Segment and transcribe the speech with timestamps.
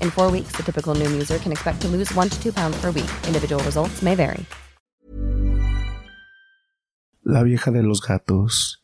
[0.00, 2.76] In four weeks, the typical Noom user can expect to lose one to two pounds
[2.80, 3.10] per week.
[3.26, 4.44] Individual results may vary.
[7.22, 8.80] La vieja de los gatos.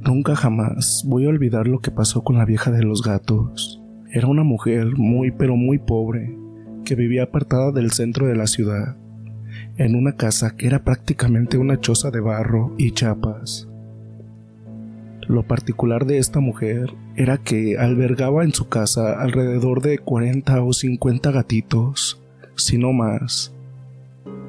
[0.00, 3.80] Nunca jamás voy a olvidar lo que pasó con la vieja de los gatos.
[4.12, 6.36] Era una mujer muy pero muy pobre
[6.84, 8.96] que vivía apartada del centro de la ciudad,
[9.76, 13.69] en una casa que era prácticamente una choza de barro y chapas.
[15.30, 20.72] Lo particular de esta mujer era que albergaba en su casa alrededor de 40 o
[20.72, 22.20] 50 gatitos,
[22.56, 23.54] si no más.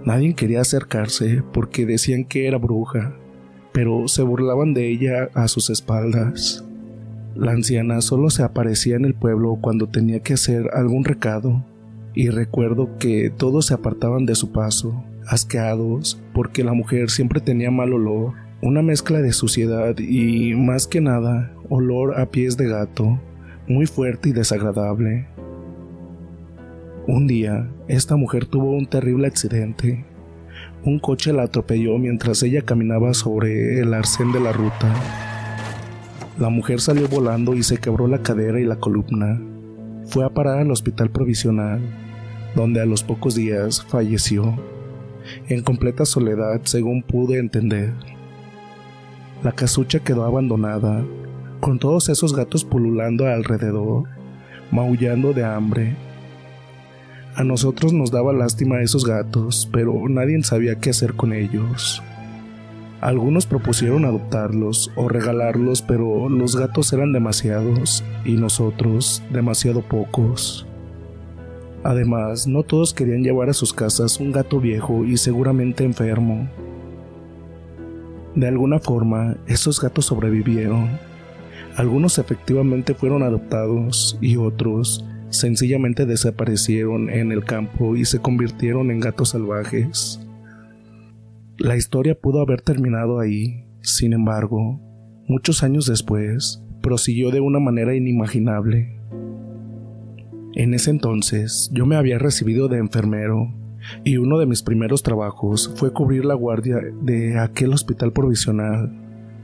[0.05, 3.15] Nadie quería acercarse porque decían que era bruja,
[3.71, 6.65] pero se burlaban de ella a sus espaldas.
[7.35, 11.63] La anciana solo se aparecía en el pueblo cuando tenía que hacer algún recado,
[12.15, 17.69] y recuerdo que todos se apartaban de su paso, asqueados, porque la mujer siempre tenía
[17.69, 23.19] mal olor una mezcla de suciedad y, más que nada, olor a pies de gato,
[23.67, 25.27] muy fuerte y desagradable.
[27.07, 30.05] Un día, esta mujer tuvo un terrible accidente.
[30.83, 34.93] Un coche la atropelló mientras ella caminaba sobre el arcén de la ruta.
[36.37, 39.41] La mujer salió volando y se quebró la cadera y la columna.
[40.05, 41.81] Fue a parar al hospital provisional,
[42.55, 44.55] donde a los pocos días falleció,
[45.47, 47.93] en completa soledad según pude entender.
[49.43, 51.03] La casucha quedó abandonada,
[51.61, 54.03] con todos esos gatos pululando alrededor,
[54.69, 55.95] maullando de hambre.
[57.35, 62.03] A nosotros nos daba lástima esos gatos, pero nadie sabía qué hacer con ellos.
[63.01, 70.67] Algunos propusieron adoptarlos o regalarlos, pero los gatos eran demasiados y nosotros demasiado pocos.
[71.83, 76.47] Además, no todos querían llevar a sus casas un gato viejo y seguramente enfermo.
[78.35, 80.89] De alguna forma, esos gatos sobrevivieron.
[81.75, 88.99] Algunos efectivamente fueron adoptados y otros sencillamente desaparecieron en el campo y se convirtieron en
[88.99, 90.19] gatos salvajes.
[91.57, 94.79] La historia pudo haber terminado ahí, sin embargo,
[95.27, 98.99] muchos años después, prosiguió de una manera inimaginable.
[100.53, 103.53] En ese entonces, yo me había recibido de enfermero
[104.03, 108.91] y uno de mis primeros trabajos fue cubrir la guardia de aquel hospital provisional,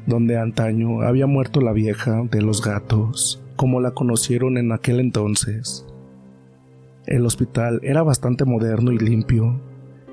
[0.06, 5.86] donde antaño había muerto la vieja de los gatos, como la conocieron en aquel entonces.
[7.06, 9.60] El hospital era bastante moderno y limpio,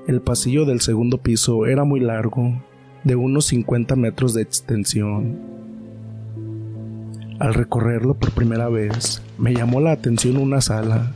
[0.07, 2.61] el pasillo del segundo piso era muy largo,
[3.03, 5.39] de unos 50 metros de extensión.
[7.39, 11.11] Al recorrerlo por primera vez, me llamó la atención una sala,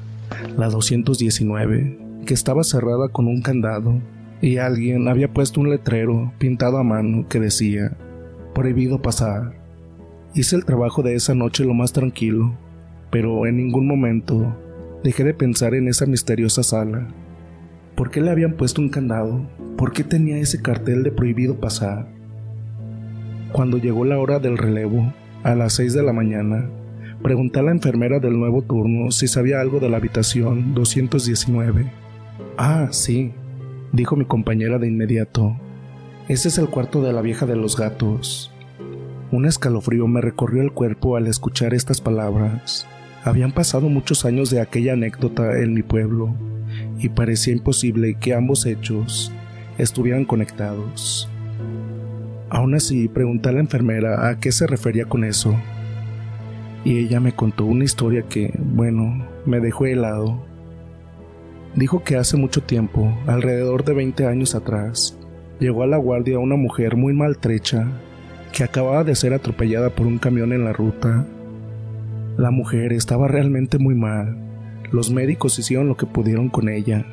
[0.58, 4.02] la 219, que estaba cerrada con un candado,
[4.42, 7.98] y alguien había puesto un letrero pintado a mano que decía,
[8.54, 9.54] prohibido pasar.
[10.34, 12.54] Hice el trabajo de esa noche lo más tranquilo,
[13.10, 14.56] pero en ningún momento
[15.04, 17.08] dejé de pensar en esa misteriosa sala.
[17.96, 19.46] ¿Por qué le habían puesto un candado?
[19.78, 22.08] ¿Por qué tenía ese cartel de prohibido pasar?
[23.52, 25.12] Cuando llegó la hora del relevo,
[25.44, 26.70] a las 6 de la mañana,
[27.24, 31.92] pregunté a la enfermera del nuevo turno si sabía algo de la habitación 219.
[32.62, 33.32] Ah, sí,
[33.94, 35.56] dijo mi compañera de inmediato.
[36.28, 38.52] Ese es el cuarto de la vieja de los gatos.
[39.32, 42.86] Un escalofrío me recorrió el cuerpo al escuchar estas palabras.
[43.24, 46.36] Habían pasado muchos años de aquella anécdota en mi pueblo,
[46.98, 49.32] y parecía imposible que ambos hechos
[49.78, 51.30] estuvieran conectados.
[52.50, 55.56] Aún así, pregunté a la enfermera a qué se refería con eso,
[56.84, 60.49] y ella me contó una historia que, bueno, me dejó helado.
[61.76, 65.18] Dijo que hace mucho tiempo, alrededor de 20 años atrás,
[65.60, 67.88] llegó a la guardia una mujer muy maltrecha
[68.52, 71.26] que acababa de ser atropellada por un camión en la ruta.
[72.38, 74.50] La mujer estaba realmente muy mal
[74.92, 77.06] los médicos hicieron lo que pudieron con ella,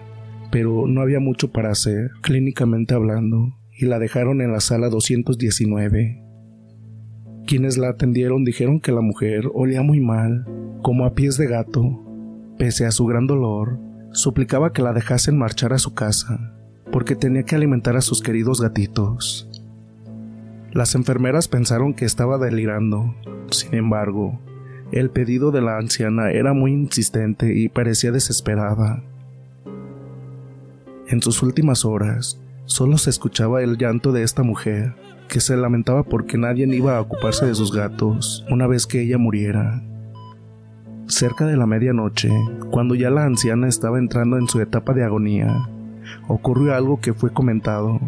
[0.51, 6.23] pero no había mucho para hacer, clínicamente hablando, y la dejaron en la sala 219.
[7.47, 10.47] Quienes la atendieron dijeron que la mujer olía muy mal,
[10.83, 12.03] como a pies de gato.
[12.57, 13.79] Pese a su gran dolor,
[14.17, 16.53] suplicaba que la dejasen marchar a su casa,
[16.91, 19.49] porque tenía que alimentar a sus queridos gatitos.
[20.73, 23.15] Las enfermeras pensaron que estaba delirando.
[23.51, 24.41] Sin embargo,
[24.91, 29.03] el pedido de la anciana era muy insistente y parecía desesperada.
[31.09, 34.95] En sus últimas horas, solo se escuchaba el llanto de esta mujer,
[35.29, 39.19] que se lamentaba porque nadie iba a ocuparse de sus gatos una vez que ella
[39.19, 39.83] muriera.
[41.09, 42.31] Cerca de la medianoche,
[42.71, 45.69] cuando ya la anciana estaba entrando en su etapa de agonía,
[46.27, 48.01] ocurrió algo que fue comentado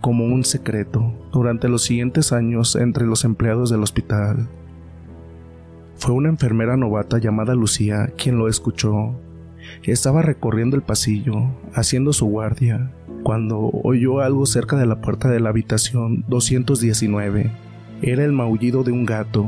[0.00, 4.48] como un secreto durante los siguientes años entre los empleados del hospital.
[5.96, 9.14] Fue una enfermera novata llamada Lucía quien lo escuchó.
[9.82, 11.34] Estaba recorriendo el pasillo,
[11.74, 12.92] haciendo su guardia,
[13.24, 17.50] cuando oyó algo cerca de la puerta de la habitación 219.
[18.00, 19.46] Era el maullido de un gato.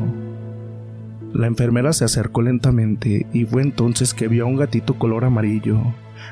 [1.33, 5.81] La enfermera se acercó lentamente y fue entonces que vio a un gatito color amarillo,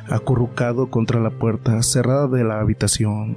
[0.08, 3.36] acurrucado contra la puerta cerrada de la habitación.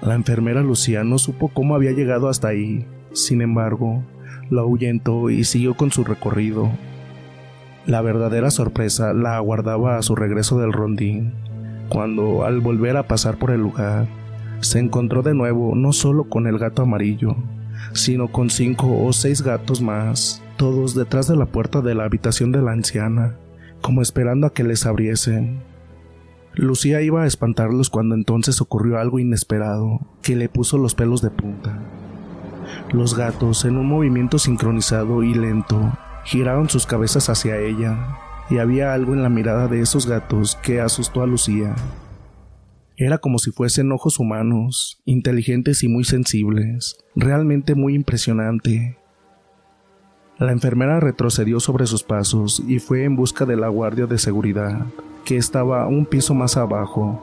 [0.00, 2.86] La enfermera Lucía no supo cómo había llegado hasta ahí.
[3.12, 4.02] Sin embargo,
[4.48, 6.70] lo ahuyentó y siguió con su recorrido.
[7.84, 11.34] La verdadera sorpresa la aguardaba a su regreso del rondín,
[11.90, 14.06] cuando al volver a pasar por el lugar,
[14.60, 17.36] se encontró de nuevo no solo con el gato amarillo,
[17.92, 22.52] sino con cinco o seis gatos más, todos detrás de la puerta de la habitación
[22.52, 23.36] de la anciana,
[23.80, 25.62] como esperando a que les abriesen.
[26.54, 31.30] Lucía iba a espantarlos cuando entonces ocurrió algo inesperado que le puso los pelos de
[31.30, 31.78] punta.
[32.92, 35.92] Los gatos, en un movimiento sincronizado y lento,
[36.24, 38.18] giraron sus cabezas hacia ella,
[38.50, 41.74] y había algo en la mirada de esos gatos que asustó a Lucía.
[43.00, 48.98] Era como si fuesen ojos humanos, inteligentes y muy sensibles, realmente muy impresionante.
[50.36, 54.84] La enfermera retrocedió sobre sus pasos y fue en busca de la guardia de seguridad,
[55.24, 57.22] que estaba un piso más abajo.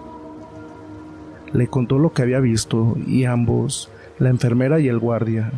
[1.54, 5.52] Le contó lo que había visto y ambos, la enfermera y el guardia,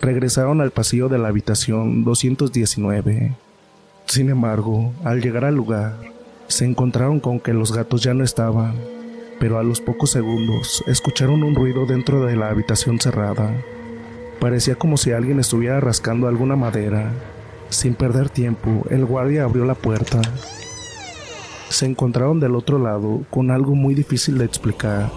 [0.00, 3.36] regresaron al pasillo de la habitación 219.
[4.06, 5.94] Sin embargo, al llegar al lugar,
[6.46, 8.74] se encontraron con que los gatos ya no estaban,
[9.38, 13.52] pero a los pocos segundos escucharon un ruido dentro de la habitación cerrada.
[14.40, 17.12] Parecía como si alguien estuviera rascando alguna madera.
[17.70, 20.20] Sin perder tiempo, el guardia abrió la puerta.
[21.68, 25.10] Se encontraron del otro lado con algo muy difícil de explicar.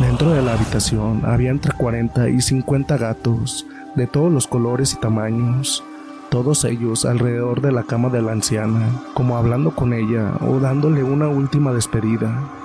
[0.00, 5.00] Dentro de la habitación había entre 40 y 50 gatos, de todos los colores y
[5.00, 5.84] tamaños,
[6.30, 11.04] todos ellos alrededor de la cama de la anciana, como hablando con ella o dándole
[11.04, 12.63] una última despedida.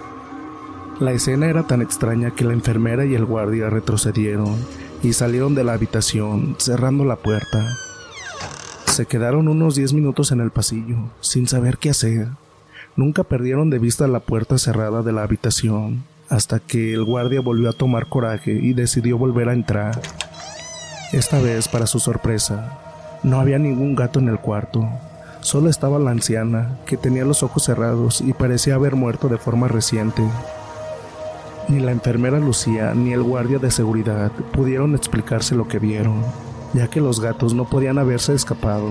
[0.99, 4.57] La escena era tan extraña que la enfermera y el guardia retrocedieron
[5.01, 7.65] y salieron de la habitación, cerrando la puerta.
[8.85, 12.27] Se quedaron unos diez minutos en el pasillo, sin saber qué hacer.
[12.97, 17.69] Nunca perdieron de vista la puerta cerrada de la habitación, hasta que el guardia volvió
[17.69, 20.01] a tomar coraje y decidió volver a entrar.
[21.13, 22.77] Esta vez, para su sorpresa,
[23.23, 24.85] no había ningún gato en el cuarto.
[25.39, 29.69] Solo estaba la anciana, que tenía los ojos cerrados y parecía haber muerto de forma
[29.69, 30.23] reciente.
[31.69, 36.23] Ni la enfermera Lucía ni el guardia de seguridad pudieron explicarse lo que vieron,
[36.73, 38.89] ya que los gatos no podían haberse escapado,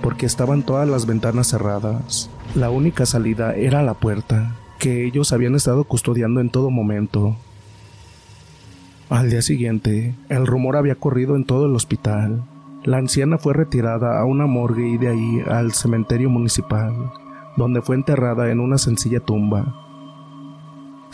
[0.00, 2.30] porque estaban todas las ventanas cerradas.
[2.54, 7.36] La única salida era la puerta, que ellos habían estado custodiando en todo momento.
[9.10, 12.42] Al día siguiente, el rumor había corrido en todo el hospital.
[12.84, 17.12] La anciana fue retirada a una morgue y de ahí al cementerio municipal,
[17.58, 19.83] donde fue enterrada en una sencilla tumba.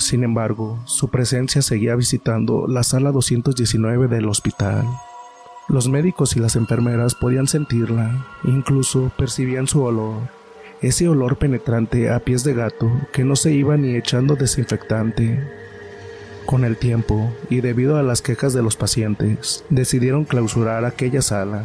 [0.00, 4.86] Sin embargo, su presencia seguía visitando la sala 219 del hospital.
[5.68, 10.22] Los médicos y las enfermeras podían sentirla, incluso percibían su olor,
[10.80, 15.46] ese olor penetrante a pies de gato que no se iba ni echando desinfectante,
[16.46, 21.64] con el tiempo, y debido a las quejas de los pacientes, decidieron clausurar aquella sala.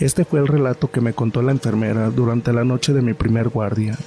[0.00, 3.50] Este fue el relato que me contó la enfermera durante la noche de mi primer
[3.50, 3.98] guardia.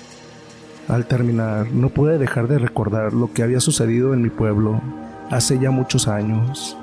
[0.87, 4.81] Al terminar, no pude dejar de recordar lo que había sucedido en mi pueblo
[5.29, 6.77] hace ya muchos años.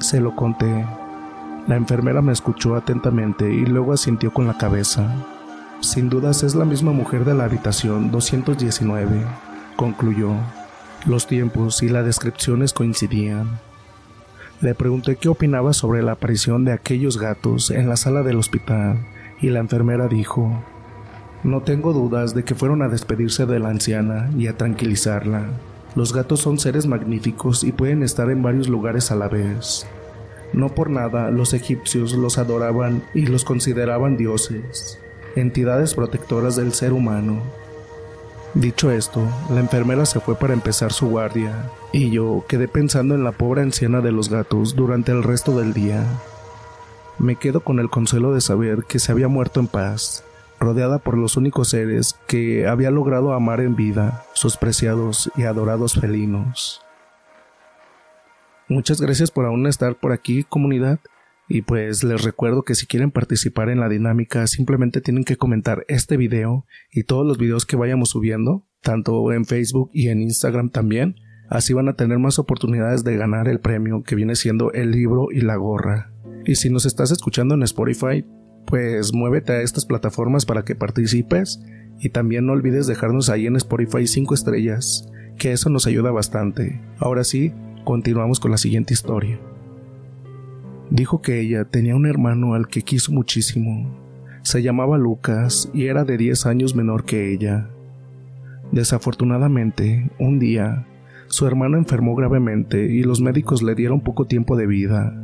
[0.00, 0.86] Se lo conté.
[1.66, 5.14] La enfermera me escuchó atentamente y luego asintió con la cabeza.
[5.80, 9.24] Sin dudas es la misma mujer de la habitación 219,
[9.76, 10.32] concluyó.
[11.06, 13.60] Los tiempos y las descripciones coincidían.
[14.60, 19.06] Le pregunté qué opinaba sobre la aparición de aquellos gatos en la sala del hospital
[19.40, 20.62] y la enfermera dijo,
[21.44, 25.46] no tengo dudas de que fueron a despedirse de la anciana y a tranquilizarla.
[25.94, 29.86] Los gatos son seres magníficos y pueden estar en varios lugares a la vez.
[30.52, 34.98] No por nada los egipcios los adoraban y los consideraban dioses,
[35.36, 37.42] entidades protectoras del ser humano.
[38.54, 43.22] Dicho esto, la enfermera se fue para empezar su guardia, y yo quedé pensando en
[43.22, 46.02] la pobre anciana de los gatos durante el resto del día.
[47.18, 50.24] Me quedo con el consuelo de saber que se había muerto en paz,
[50.58, 55.94] rodeada por los únicos seres que había logrado amar en vida, sus preciados y adorados
[55.94, 56.82] felinos.
[58.68, 61.00] Muchas gracias por aún estar por aquí, comunidad.
[61.48, 65.86] Y pues les recuerdo que si quieren participar en la dinámica simplemente tienen que comentar
[65.88, 70.68] este video y todos los videos que vayamos subiendo, tanto en Facebook y en Instagram
[70.68, 71.16] también.
[71.48, 75.28] Así van a tener más oportunidades de ganar el premio que viene siendo el libro
[75.32, 76.12] y la gorra.
[76.44, 78.26] Y si nos estás escuchando en Spotify,
[78.68, 81.60] pues muévete a estas plataformas para que participes
[81.98, 85.08] y también no olvides dejarnos ahí en Spotify 5 estrellas,
[85.38, 86.80] que eso nos ayuda bastante.
[86.98, 87.52] Ahora sí,
[87.84, 89.40] continuamos con la siguiente historia.
[90.90, 93.90] Dijo que ella tenía un hermano al que quiso muchísimo.
[94.42, 97.70] Se llamaba Lucas y era de 10 años menor que ella.
[98.70, 100.86] Desafortunadamente, un día,
[101.28, 105.14] su hermano enfermó gravemente y los médicos le dieron poco tiempo de vida.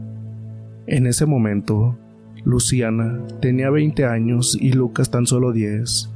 [0.86, 1.98] En ese momento,
[2.44, 6.10] Luciana tenía 20 años y Lucas tan solo 10.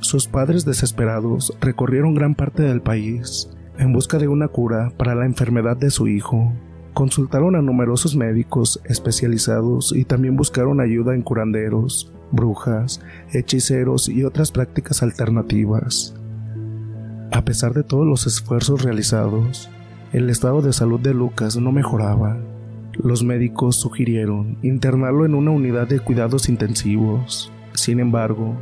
[0.00, 5.26] Sus padres desesperados recorrieron gran parte del país en busca de una cura para la
[5.26, 6.52] enfermedad de su hijo.
[6.94, 13.00] Consultaron a numerosos médicos especializados y también buscaron ayuda en curanderos, brujas,
[13.32, 16.14] hechiceros y otras prácticas alternativas.
[17.32, 19.70] A pesar de todos los esfuerzos realizados,
[20.12, 22.38] el estado de salud de Lucas no mejoraba.
[23.02, 27.52] Los médicos sugirieron internarlo en una unidad de cuidados intensivos.
[27.72, 28.56] Sin embargo,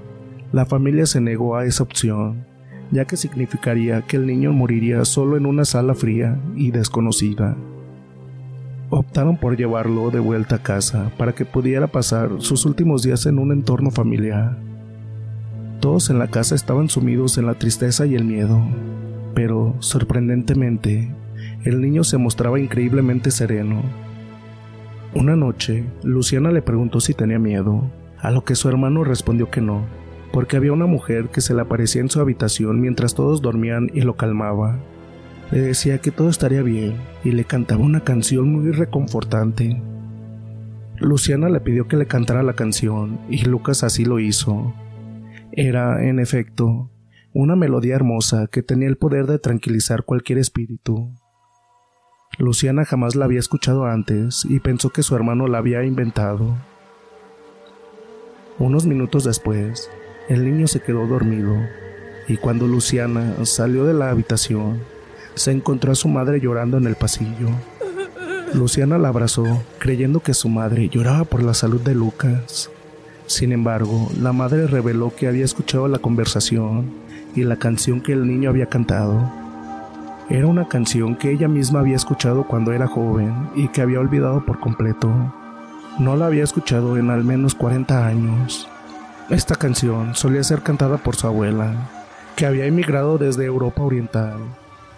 [0.53, 2.45] La familia se negó a esa opción,
[2.93, 7.57] ya que significaría que el niño moriría solo en una sala fría y desconocida.
[8.89, 13.41] Optaron por llevarlo de vuelta a casa para que pudiera pasar sus últimos días en
[13.41, 14.57] un entorno familiar.
[15.81, 18.63] Todos en la casa estaban sumidos en la tristeza y el miedo,
[19.35, 21.13] pero sorprendentemente,
[21.65, 23.83] el niño se mostraba increíblemente sereno.
[25.17, 29.63] Una noche, Luciana le preguntó si tenía miedo, a lo que su hermano respondió que
[29.63, 29.87] no,
[30.31, 34.03] porque había una mujer que se le aparecía en su habitación mientras todos dormían y
[34.03, 34.79] lo calmaba.
[35.51, 39.81] Le decía que todo estaría bien y le cantaba una canción muy reconfortante.
[40.99, 44.75] Luciana le pidió que le cantara la canción y Lucas así lo hizo.
[45.51, 46.91] Era, en efecto,
[47.33, 51.15] una melodía hermosa que tenía el poder de tranquilizar cualquier espíritu.
[52.39, 56.57] Luciana jamás la había escuchado antes y pensó que su hermano la había inventado.
[58.59, 59.91] Unos minutos después,
[60.29, 61.57] el niño se quedó dormido
[62.29, 64.81] y cuando Luciana salió de la habitación,
[65.35, 67.49] se encontró a su madre llorando en el pasillo.
[68.55, 72.71] Luciana la abrazó, creyendo que su madre lloraba por la salud de Lucas.
[73.27, 76.91] Sin embargo, la madre reveló que había escuchado la conversación
[77.35, 79.46] y la canción que el niño había cantado.
[80.29, 84.45] Era una canción que ella misma había escuchado cuando era joven y que había olvidado
[84.45, 85.11] por completo.
[85.99, 88.69] No la había escuchado en al menos 40 años.
[89.31, 91.75] Esta canción solía ser cantada por su abuela,
[92.37, 94.37] que había emigrado desde Europa Oriental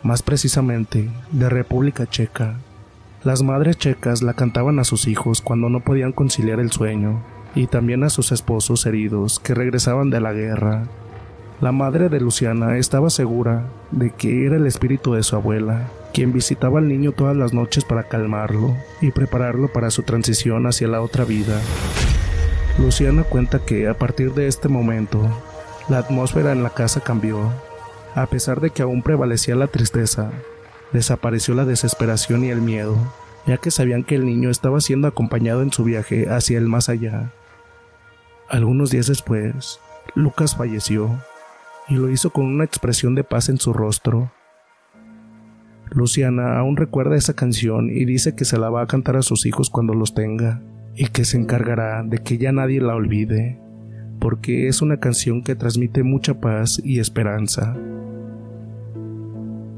[0.02, 2.54] más precisamente de República Checa.
[3.24, 7.22] Las madres checas la cantaban a sus hijos cuando no podían conciliar el sueño,
[7.54, 10.84] y también a sus esposos heridos que regresaban de la guerra.
[11.60, 16.32] La madre de Luciana estaba segura de que era el espíritu de su abuela, quien
[16.32, 21.00] visitaba al niño todas las noches para calmarlo y prepararlo para su transición hacia la
[21.00, 21.60] otra vida.
[22.78, 25.20] Luciana cuenta que a partir de este momento,
[25.88, 27.50] la atmósfera en la casa cambió
[28.14, 30.30] a pesar de que aún prevalecía la tristeza,
[30.92, 32.96] desapareció la desesperación y el miedo,
[33.46, 36.88] ya que sabían que el niño estaba siendo acompañado en su viaje hacia el más
[36.88, 37.32] allá.
[38.48, 39.80] Algunos días después,
[40.14, 41.18] Lucas falleció,
[41.88, 44.32] y lo hizo con una expresión de paz en su rostro.
[45.90, 49.46] Luciana aún recuerda esa canción y dice que se la va a cantar a sus
[49.46, 50.60] hijos cuando los tenga,
[50.94, 53.60] y que se encargará de que ya nadie la olvide,
[54.18, 57.76] porque es una canción que transmite mucha paz y esperanza.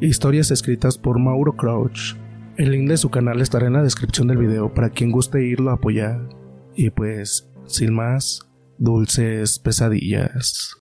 [0.00, 2.16] Historias escritas por Mauro Crouch.
[2.56, 5.70] El link de su canal estará en la descripción del video para quien guste irlo
[5.70, 6.26] a apoyar.
[6.74, 10.80] Y pues, sin más, dulces pesadillas.